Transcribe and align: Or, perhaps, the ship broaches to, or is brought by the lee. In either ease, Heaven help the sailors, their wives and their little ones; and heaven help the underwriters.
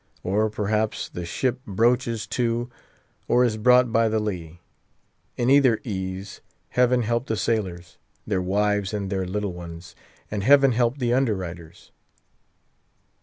Or, 0.23 0.49
perhaps, 0.49 1.09
the 1.09 1.25
ship 1.27 1.59
broaches 1.67 2.25
to, 2.25 2.71
or 3.27 3.45
is 3.45 3.55
brought 3.57 3.91
by 3.93 4.09
the 4.09 4.19
lee. 4.19 4.59
In 5.37 5.51
either 5.51 5.79
ease, 5.83 6.41
Heaven 6.69 7.03
help 7.03 7.27
the 7.27 7.37
sailors, 7.37 7.99
their 8.25 8.41
wives 8.41 8.95
and 8.95 9.11
their 9.11 9.27
little 9.27 9.53
ones; 9.53 9.95
and 10.31 10.43
heaven 10.43 10.71
help 10.71 10.97
the 10.97 11.13
underwriters. 11.13 11.91